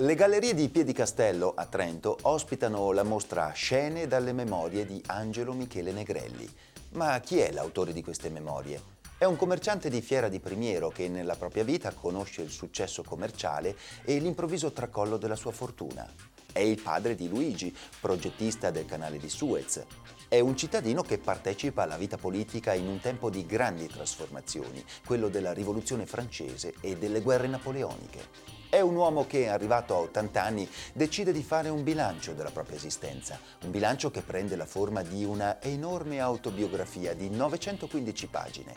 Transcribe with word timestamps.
Le 0.00 0.14
gallerie 0.14 0.54
di 0.54 0.70
Piedicastello 0.70 1.52
a 1.54 1.66
Trento 1.66 2.16
ospitano 2.22 2.90
la 2.92 3.02
mostra 3.02 3.50
Scene 3.50 4.06
dalle 4.06 4.32
memorie 4.32 4.86
di 4.86 5.02
Angelo 5.04 5.52
Michele 5.52 5.92
Negrelli. 5.92 6.50
Ma 6.92 7.20
chi 7.20 7.38
è 7.38 7.52
l'autore 7.52 7.92
di 7.92 8.02
queste 8.02 8.30
memorie? 8.30 8.80
È 9.18 9.26
un 9.26 9.36
commerciante 9.36 9.90
di 9.90 10.00
Fiera 10.00 10.30
di 10.30 10.40
Primiero 10.40 10.88
che 10.88 11.10
nella 11.10 11.34
propria 11.34 11.64
vita 11.64 11.92
conosce 11.92 12.40
il 12.40 12.48
successo 12.48 13.02
commerciale 13.02 13.76
e 14.02 14.18
l'improvviso 14.18 14.72
tracollo 14.72 15.18
della 15.18 15.36
sua 15.36 15.52
fortuna. 15.52 16.10
È 16.50 16.60
il 16.60 16.80
padre 16.80 17.14
di 17.14 17.28
Luigi, 17.28 17.76
progettista 18.00 18.70
del 18.70 18.86
canale 18.86 19.18
di 19.18 19.28
Suez. 19.28 19.84
È 20.28 20.40
un 20.40 20.56
cittadino 20.56 21.02
che 21.02 21.18
partecipa 21.18 21.82
alla 21.82 21.98
vita 21.98 22.16
politica 22.16 22.72
in 22.72 22.88
un 22.88 23.00
tempo 23.00 23.28
di 23.28 23.44
grandi 23.44 23.86
trasformazioni, 23.86 24.82
quello 25.04 25.28
della 25.28 25.52
rivoluzione 25.52 26.06
francese 26.06 26.72
e 26.80 26.96
delle 26.96 27.20
guerre 27.20 27.48
napoleoniche. 27.48 28.59
È 28.70 28.78
un 28.78 28.94
uomo 28.94 29.26
che, 29.26 29.48
arrivato 29.48 29.96
a 29.96 29.98
80 29.98 30.40
anni, 30.40 30.70
decide 30.92 31.32
di 31.32 31.42
fare 31.42 31.70
un 31.70 31.82
bilancio 31.82 32.34
della 32.34 32.52
propria 32.52 32.76
esistenza, 32.76 33.36
un 33.64 33.72
bilancio 33.72 34.12
che 34.12 34.22
prende 34.22 34.54
la 34.54 34.64
forma 34.64 35.02
di 35.02 35.24
una 35.24 35.60
enorme 35.60 36.20
autobiografia 36.20 37.12
di 37.12 37.28
915 37.30 38.26
pagine. 38.28 38.74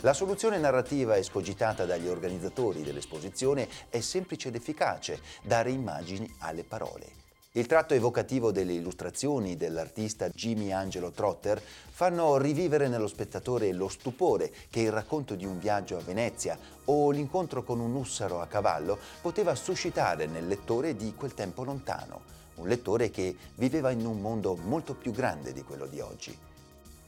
La 0.00 0.14
soluzione 0.14 0.56
narrativa 0.56 1.18
escogitata 1.18 1.84
dagli 1.84 2.08
organizzatori 2.08 2.82
dell'esposizione 2.82 3.68
è 3.90 4.00
semplice 4.00 4.48
ed 4.48 4.54
efficace, 4.54 5.20
dare 5.42 5.70
immagini 5.70 6.34
alle 6.38 6.64
parole. 6.64 7.25
Il 7.56 7.64
tratto 7.64 7.94
evocativo 7.94 8.52
delle 8.52 8.74
illustrazioni 8.74 9.56
dell'artista 9.56 10.28
Jimmy 10.28 10.72
Angelo 10.72 11.10
Trotter 11.10 11.58
fanno 11.58 12.36
rivivere 12.36 12.86
nello 12.86 13.06
spettatore 13.06 13.72
lo 13.72 13.88
stupore 13.88 14.52
che 14.68 14.80
il 14.80 14.92
racconto 14.92 15.34
di 15.34 15.46
un 15.46 15.58
viaggio 15.58 15.96
a 15.96 16.02
Venezia 16.02 16.58
o 16.84 17.10
l'incontro 17.10 17.62
con 17.62 17.80
un 17.80 17.94
ussaro 17.94 18.42
a 18.42 18.46
cavallo 18.46 18.98
poteva 19.22 19.54
suscitare 19.54 20.26
nel 20.26 20.46
lettore 20.46 20.96
di 20.96 21.14
quel 21.14 21.32
tempo 21.32 21.64
lontano, 21.64 22.20
un 22.56 22.68
lettore 22.68 23.08
che 23.08 23.34
viveva 23.54 23.90
in 23.90 24.04
un 24.04 24.20
mondo 24.20 24.54
molto 24.54 24.92
più 24.92 25.12
grande 25.12 25.54
di 25.54 25.62
quello 25.62 25.86
di 25.86 26.00
oggi. 26.00 26.36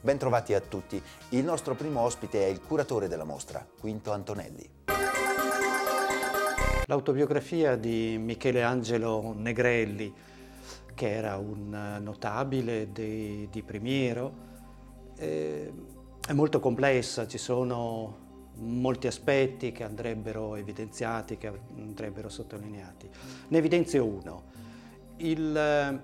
Bentrovati 0.01 0.55
a 0.55 0.61
tutti, 0.61 0.99
il 1.29 1.43
nostro 1.43 1.75
primo 1.75 1.99
ospite 1.99 2.43
è 2.43 2.47
il 2.47 2.59
curatore 2.59 3.07
della 3.07 3.23
mostra, 3.23 3.63
Quinto 3.79 4.11
Antonelli. 4.11 4.77
L'autobiografia 6.87 7.75
di 7.75 8.17
Michele 8.19 8.63
Angelo 8.63 9.35
Negrelli, 9.37 10.11
che 10.99 11.13
era 11.13 11.37
un 11.37 11.97
notabile 12.01 12.91
di, 12.91 13.47
di 13.49 13.63
Primiero. 13.63 14.33
Eh, 15.15 15.71
è 16.27 16.33
molto 16.33 16.59
complessa, 16.59 17.25
ci 17.25 17.37
sono 17.37 18.51
molti 18.55 19.07
aspetti 19.07 19.71
che 19.71 19.85
andrebbero 19.85 20.57
evidenziati, 20.57 21.37
che 21.37 21.57
andrebbero 21.77 22.27
sottolineati. 22.27 23.09
Ne 23.47 23.57
evidenzio 23.57 24.03
uno, 24.03 24.43
il, 25.19 26.01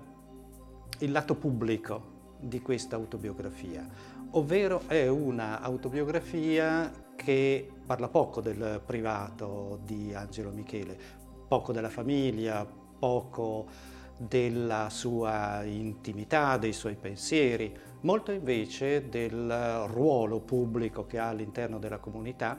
il 1.00 1.10
lato 1.12 1.34
pubblico 1.34 2.14
di 2.40 2.62
questa 2.62 2.96
autobiografia, 2.96 3.86
ovvero 4.30 4.84
è 4.86 5.06
un'autobiografia 5.08 6.90
che 7.14 7.70
parla 7.84 8.08
poco 8.08 8.40
del 8.40 8.80
privato 8.82 9.78
di 9.84 10.14
Angelo 10.14 10.52
Michele, 10.52 10.98
poco 11.46 11.72
della 11.72 11.90
famiglia, 11.90 12.66
poco 12.98 13.94
della 14.16 14.88
sua 14.90 15.62
intimità, 15.64 16.56
dei 16.56 16.72
suoi 16.72 16.96
pensieri, 16.96 17.74
molto 18.00 18.32
invece 18.32 19.08
del 19.08 19.84
ruolo 19.86 20.40
pubblico 20.40 21.06
che 21.06 21.18
ha 21.18 21.28
all'interno 21.28 21.78
della 21.78 21.98
comunità 21.98 22.56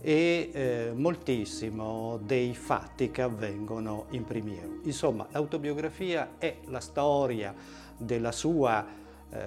e 0.00 0.50
eh, 0.52 0.92
moltissimo 0.94 2.18
dei 2.22 2.54
fatti 2.54 3.10
che 3.10 3.22
avvengono 3.22 4.06
in 4.10 4.24
primiero. 4.24 4.80
Insomma, 4.82 5.26
l'autobiografia 5.30 6.32
è 6.38 6.58
la 6.66 6.80
storia 6.80 7.54
della 7.96 8.32
sua 8.32 8.86
eh, 9.30 9.38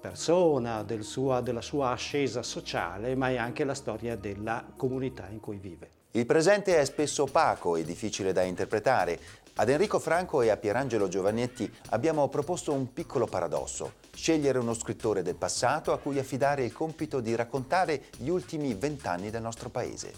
persona, 0.00 0.82
del 0.82 1.02
sua, 1.02 1.40
della 1.40 1.60
sua 1.60 1.90
ascesa 1.90 2.42
sociale, 2.42 3.14
ma 3.14 3.30
è 3.30 3.36
anche 3.36 3.64
la 3.64 3.74
storia 3.74 4.16
della 4.16 4.64
comunità 4.76 5.28
in 5.28 5.40
cui 5.40 5.58
vive. 5.58 5.98
Il 6.12 6.26
presente 6.26 6.76
è 6.76 6.84
spesso 6.84 7.22
opaco 7.22 7.76
e 7.76 7.84
difficile 7.84 8.32
da 8.32 8.42
interpretare, 8.42 9.18
ad 9.60 9.68
Enrico 9.68 9.98
Franco 9.98 10.40
e 10.40 10.48
a 10.48 10.56
Pierangelo 10.56 11.06
Giovannetti 11.06 11.70
abbiamo 11.90 12.26
proposto 12.28 12.72
un 12.72 12.94
piccolo 12.94 13.26
paradosso, 13.26 13.92
scegliere 14.10 14.58
uno 14.58 14.72
scrittore 14.72 15.20
del 15.20 15.34
passato 15.34 15.92
a 15.92 15.98
cui 15.98 16.18
affidare 16.18 16.64
il 16.64 16.72
compito 16.72 17.20
di 17.20 17.34
raccontare 17.34 18.04
gli 18.16 18.30
ultimi 18.30 18.72
vent'anni 18.72 19.28
del 19.28 19.42
nostro 19.42 19.68
paese. 19.68 20.12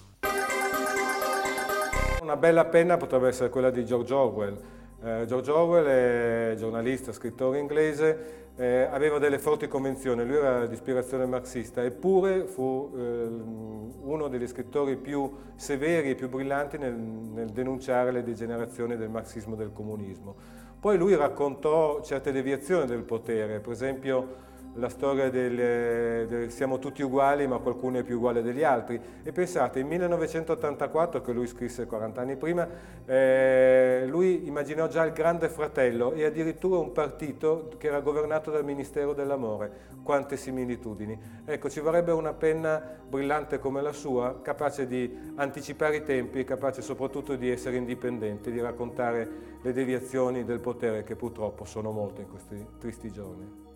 Una 2.21 2.37
bella 2.37 2.67
penna 2.67 2.97
potrebbe 2.97 3.27
essere 3.27 3.51
quella 3.51 3.71
di 3.71 3.85
George 3.85 4.15
Orwell. 4.15 4.82
Eh, 5.05 5.25
George 5.27 5.51
Orwell 5.51 5.85
è 5.87 6.55
giornalista, 6.57 7.11
scrittore 7.11 7.59
inglese, 7.59 8.51
eh, 8.55 8.83
aveva 8.83 9.19
delle 9.19 9.41
forti 9.41 9.67
convenzioni, 9.67 10.25
lui 10.25 10.37
era 10.37 10.67
di 10.67 10.75
ispirazione 10.75 11.27
marxista, 11.27 11.83
eppure 11.83 12.45
fu 12.45 12.93
eh, 12.95 13.01
uno 13.01 14.29
degli 14.29 14.47
scrittori 14.47 14.97
più 14.97 15.29
severi 15.57 16.11
e 16.11 16.15
più 16.15 16.29
brillanti 16.29 16.79
nel, 16.79 16.93
nel 16.95 17.49
denunciare 17.49 18.13
le 18.13 18.23
degenerazioni 18.23 18.97
del 18.97 19.09
marxismo 19.09 19.55
e 19.55 19.57
del 19.57 19.73
comunismo. 19.73 20.37
Poi 20.79 20.97
lui 20.97 21.17
raccontò 21.17 22.01
certe 22.03 22.31
deviazioni 22.31 22.87
del 22.87 23.03
potere, 23.03 23.59
per 23.59 23.73
esempio 23.73 24.51
la 24.75 24.89
storia 24.89 25.29
del, 25.29 26.27
del, 26.27 26.51
siamo 26.51 26.79
tutti 26.79 27.03
uguali 27.03 27.47
ma 27.47 27.59
qualcuno 27.59 27.99
è 27.99 28.03
più 28.03 28.17
uguale 28.17 28.43
degli 28.43 28.63
altri. 28.63 29.01
E 29.23 29.33
pensate 29.33 29.81
in 29.81 29.87
1984 29.89 31.21
che 31.21 31.33
lui 31.33 31.47
scrisse 31.47 31.87
40 31.87 32.21
anni 32.21 32.37
prima 32.37 32.67
eh, 33.05 34.05
lui 34.07 34.47
immaginò 34.47 34.87
già 34.89 35.05
il 35.05 35.13
grande 35.13 35.49
fratello 35.49 36.13
e 36.13 36.25
addirittura 36.25 36.79
un 36.79 36.93
partito 36.93 37.71
che 37.77 37.89
era 37.89 38.01
governato 38.01 38.51
dal 38.51 38.65
Ministero 38.65 39.13
dell'Amore. 39.13 39.91
Quante 40.03 40.37
similitudini. 40.37 41.19
Ecco 41.45 41.69
ci 41.69 41.81
vorrebbe 41.81 42.13
una 42.13 42.33
penna 42.33 43.01
brillante 43.09 43.59
come 43.59 43.83
la 43.83 43.93
sua 43.93 44.41
capace 44.41 44.87
di 44.87 45.33
anticipare 45.37 45.97
i 45.97 46.03
tempi 46.03 46.45
capace 46.45 46.81
soprattutto 46.83 47.37
di 47.37 47.51
essere 47.51 47.77
indipendente 47.77 48.51
di 48.51 48.61
raccontare 48.61 49.51
le 49.61 49.73
deviazioni 49.73 50.45
del 50.45 50.61
potere 50.61 51.05
che 51.05 51.15
purtroppo 51.15 51.65
sono 51.65 51.93
molte 51.93 52.23
in 52.23 52.29
questi 52.29 52.67
tristi 52.79 53.13
giorni 53.13 53.72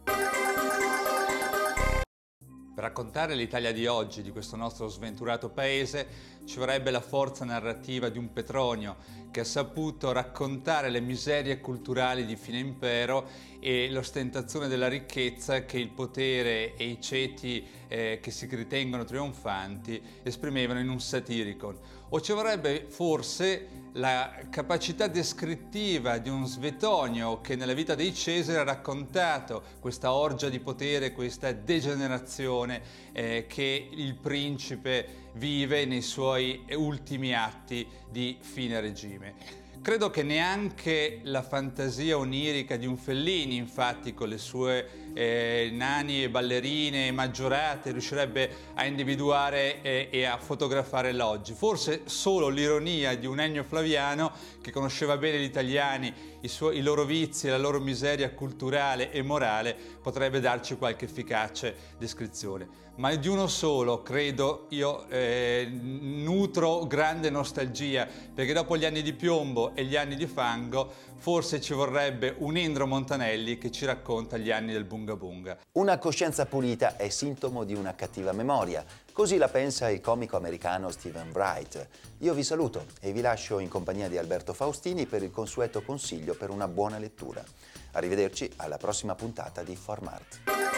per 2.77 2.85
raccontare 2.85 3.35
l'Italia 3.35 3.73
di 3.73 3.87
oggi, 3.87 4.21
di 4.21 4.31
questo 4.31 4.55
nostro 4.55 4.87
sventurato 4.89 5.49
paese, 5.49 6.35
ci 6.45 6.59
vorrebbe 6.59 6.91
la 6.91 7.01
forza 7.01 7.47
narrativa 7.47 8.11
di 8.11 8.19
un 8.19 8.35
Petronio 8.35 8.97
che 9.31 9.41
ha 9.41 9.45
saputo 9.45 10.13
raccontare 10.13 10.91
le 10.91 11.01
miserie 11.01 11.59
culturali 11.59 12.27
di 12.27 12.37
fine 12.37 12.59
impero 12.59 13.29
e 13.61 13.89
l'ostentazione 13.91 14.69
della 14.69 14.89
ricchezza 14.89 15.65
che 15.65 15.79
il 15.79 15.89
potere 15.89 16.75
e 16.77 16.85
i 16.85 17.01
ceti 17.01 17.67
eh, 17.89 18.19
che 18.23 18.31
si 18.31 18.47
ritengono 18.47 19.05
trionfanti 19.05 20.01
esprimevano 20.23 20.79
in 20.79 20.91
un 20.91 21.01
satiricon. 21.01 21.79
O 22.11 22.21
ci 22.21 22.33
vorrebbe 22.33 22.87
forse 22.89 23.85
la 23.97 24.31
capacità 24.51 25.07
descrittiva 25.07 26.19
di 26.19 26.29
un 26.29 26.47
Svetonio 26.47 27.41
che 27.41 27.57
nella 27.57 27.73
vita 27.73 27.95
dei 27.95 28.15
Cesari 28.15 28.59
ha 28.59 28.63
raccontato 28.63 29.63
questa 29.81 30.13
orgia 30.13 30.51
di 30.51 30.61
potere, 30.61 31.13
questa 31.13 31.51
degenerazione 31.53 32.66
eh, 33.13 33.47
che 33.49 33.89
il 33.91 34.15
principe 34.15 35.25
vive 35.35 35.85
nei 35.85 36.03
suoi 36.03 36.65
ultimi 36.71 37.35
atti 37.35 37.87
di 38.11 38.37
fine 38.41 38.81
regime. 38.81 39.35
Credo 39.83 40.11
che 40.11 40.23
neanche 40.25 41.21
la 41.23 41.43
fantasia 41.43 42.19
onirica 42.19 42.77
di 42.77 42.87
un 42.87 42.97
Fellini, 42.97 43.57
infatti, 43.57 44.15
con 44.15 44.29
le 44.29 44.39
sue 44.39 45.06
eh, 45.17 45.71
nani 45.73 46.23
e 46.23 46.29
ballerine 46.29 47.11
maggiorate, 47.11 47.91
riuscirebbe 47.91 48.51
a 48.75 48.85
individuare 48.85 49.81
eh, 49.81 50.09
e 50.13 50.25
a 50.25 50.37
fotografare 50.37 51.15
l'oggi. 51.15 51.55
Forse 51.55 52.03
solo 52.05 52.49
l'ironia 52.49 53.17
di 53.17 53.27
un 53.27 53.41
Ennio 53.41 53.65
Flaviano, 53.65 54.31
che 54.61 54.71
conosceva 54.71 55.17
bene 55.17 55.39
gli 55.39 55.45
italiani, 55.45 56.13
i, 56.43 56.49
suoi, 56.49 56.77
i 56.77 56.83
loro 56.83 57.05
vizi, 57.05 57.49
la 57.49 57.57
loro 57.57 57.81
miseria 57.81 58.31
culturale 58.33 59.11
e 59.11 59.23
morale, 59.23 59.75
potrebbe 60.03 60.39
darci 60.39 60.77
qualche 60.77 61.07
efficace 61.07 61.75
descrizione 61.97 62.85
ma 62.97 63.15
di 63.15 63.29
uno 63.29 63.47
solo, 63.47 64.03
credo, 64.03 64.67
io 64.71 65.07
eh, 65.09 65.69
nutro 65.71 66.87
grande 66.87 67.29
nostalgia, 67.31 68.07
perché 68.35 68.53
dopo 68.53 68.77
gli 68.77 68.85
anni 68.85 69.03
di 69.03 69.13
piombo 69.13 69.75
e 69.75 69.85
gli 69.85 69.97
anni 69.97 70.17
di 70.17 70.27
fango, 70.27 70.93
forse 71.19 71.61
ci 71.61 71.73
vorrebbe 71.73 72.35
un 72.39 72.57
Indro 72.57 72.87
Montanelli 72.87 73.59
che 73.59 73.71
ci 73.71 73.85
racconta 73.85 74.37
gli 74.37 74.51
anni 74.51 74.73
del 74.73 74.85
Bunga 74.85 75.17
Bunga. 75.17 75.59
Una 75.73 75.99
coscienza 75.99 76.47
pulita 76.47 76.97
è 76.97 77.09
sintomo 77.09 77.65
di 77.65 77.75
una 77.75 77.95
cattiva 77.95 78.33
memoria. 78.33 78.85
Così 79.13 79.37
la 79.37 79.49
pensa 79.49 79.89
il 79.89 80.01
comico 80.01 80.37
americano 80.37 80.91
Stephen 80.91 81.33
Bright. 81.33 81.89
Io 82.19 82.35
vi 82.35 82.43
saluto 82.43 82.87
e 83.01 83.13
vi 83.13 83.21
lascio 83.21 83.59
in 83.59 83.69
compagnia 83.69 84.09
di 84.09 84.19
Alberto 84.19 84.53
Faustini 84.53 85.07
per 85.07 85.23
il 85.23 85.31
consueto 85.31 85.83
consiglio 85.83 86.35
per 86.35 86.51
una 86.51 86.69
buona 86.69 86.99
lettura. 86.99 87.43
Arrivederci 87.93 88.51
alla 88.57 88.77
prossima 88.77 89.15
puntata 89.15 89.63
di 89.63 89.75
Formart. 89.75 90.76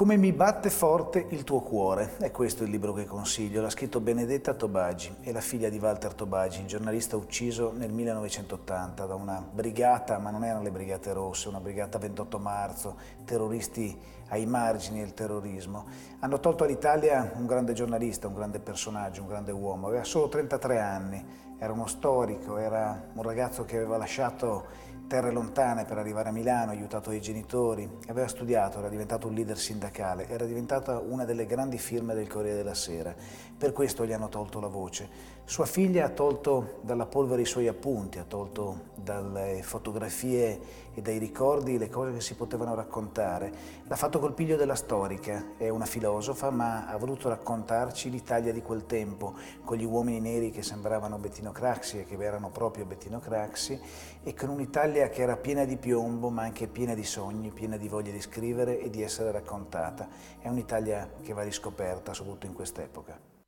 Come 0.00 0.16
mi 0.16 0.32
batte 0.32 0.70
forte 0.70 1.26
il 1.28 1.44
tuo 1.44 1.60
cuore, 1.60 2.16
è 2.20 2.30
questo 2.30 2.64
il 2.64 2.70
libro 2.70 2.94
che 2.94 3.04
consiglio. 3.04 3.60
L'ha 3.60 3.68
scritto 3.68 4.00
Benedetta 4.00 4.54
Tobagi, 4.54 5.16
è 5.20 5.30
la 5.30 5.42
figlia 5.42 5.68
di 5.68 5.76
Walter 5.76 6.14
Tobagi, 6.14 6.64
giornalista 6.64 7.18
ucciso 7.18 7.70
nel 7.76 7.92
1980 7.92 9.04
da 9.04 9.14
una 9.14 9.46
brigata, 9.52 10.16
ma 10.16 10.30
non 10.30 10.42
erano 10.42 10.62
le 10.62 10.70
brigate 10.70 11.12
rosse, 11.12 11.48
una 11.48 11.60
brigata 11.60 11.98
28 11.98 12.38
marzo, 12.38 12.96
terroristi 13.26 13.94
ai 14.28 14.46
margini 14.46 15.00
del 15.00 15.12
terrorismo. 15.12 15.84
Hanno 16.20 16.40
tolto 16.40 16.64
all'Italia 16.64 17.32
un 17.36 17.44
grande 17.44 17.74
giornalista, 17.74 18.26
un 18.26 18.34
grande 18.34 18.58
personaggio, 18.58 19.20
un 19.20 19.28
grande 19.28 19.52
uomo, 19.52 19.88
aveva 19.88 20.04
solo 20.04 20.30
33 20.30 20.80
anni, 20.80 21.26
era 21.58 21.74
uno 21.74 21.86
storico, 21.86 22.56
era 22.56 23.08
un 23.12 23.22
ragazzo 23.22 23.66
che 23.66 23.76
aveva 23.76 23.98
lasciato 23.98 24.64
terre 25.10 25.32
lontane 25.32 25.86
per 25.86 25.98
arrivare 25.98 26.28
a 26.28 26.32
Milano, 26.32 26.70
aiutato 26.70 27.10
dai 27.10 27.20
genitori, 27.20 27.98
aveva 28.06 28.28
studiato, 28.28 28.78
era 28.78 28.88
diventato 28.88 29.26
un 29.26 29.34
leader 29.34 29.58
sindacale, 29.58 30.28
era 30.28 30.44
diventata 30.44 31.00
una 31.00 31.24
delle 31.24 31.46
grandi 31.46 31.78
firme 31.78 32.14
del 32.14 32.28
Corriere 32.28 32.58
della 32.58 32.74
Sera. 32.74 33.12
Per 33.58 33.72
questo 33.72 34.06
gli 34.06 34.12
hanno 34.12 34.28
tolto 34.28 34.60
la 34.60 34.68
voce. 34.68 35.08
Sua 35.44 35.66
figlia 35.66 36.04
ha 36.04 36.10
tolto 36.10 36.78
dalla 36.82 37.06
polvere 37.06 37.42
i 37.42 37.44
suoi 37.44 37.66
appunti, 37.66 38.20
ha 38.20 38.24
tolto 38.24 38.90
dalle 38.94 39.62
fotografie 39.64 40.60
e 41.00 41.02
dai 41.02 41.18
ricordi 41.18 41.78
le 41.78 41.88
cose 41.88 42.12
che 42.12 42.20
si 42.20 42.34
potevano 42.34 42.74
raccontare. 42.74 43.52
L'ha 43.84 43.96
fatto 43.96 44.18
col 44.18 44.34
piglio 44.34 44.56
della 44.56 44.74
storica, 44.74 45.54
è 45.56 45.68
una 45.68 45.86
filosofa, 45.86 46.50
ma 46.50 46.86
ha 46.86 46.96
voluto 46.96 47.28
raccontarci 47.28 48.10
l'Italia 48.10 48.52
di 48.52 48.62
quel 48.62 48.84
tempo, 48.84 49.34
con 49.64 49.78
gli 49.78 49.84
uomini 49.84 50.20
neri 50.20 50.50
che 50.50 50.62
sembravano 50.62 51.18
Bettino 51.18 51.52
Craxi 51.52 52.00
e 52.00 52.04
che 52.04 52.22
erano 52.22 52.50
proprio 52.50 52.84
Bettino 52.84 53.18
Craxi, 53.18 53.80
e 54.22 54.34
con 54.34 54.50
un'Italia 54.50 55.08
che 55.08 55.22
era 55.22 55.36
piena 55.36 55.64
di 55.64 55.78
piombo, 55.78 56.28
ma 56.28 56.42
anche 56.42 56.68
piena 56.68 56.94
di 56.94 57.04
sogni, 57.04 57.50
piena 57.50 57.78
di 57.78 57.88
voglia 57.88 58.12
di 58.12 58.20
scrivere 58.20 58.78
e 58.78 58.90
di 58.90 59.02
essere 59.02 59.32
raccontata. 59.32 60.06
È 60.38 60.48
un'Italia 60.48 61.08
che 61.22 61.32
va 61.32 61.42
riscoperta, 61.42 62.12
soprattutto 62.12 62.46
in 62.46 62.52
quest'epoca. 62.52 63.39